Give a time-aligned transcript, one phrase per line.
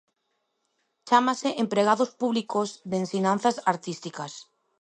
[1.07, 4.31] Chámanse empregados públicos de ensinanzas artísticas.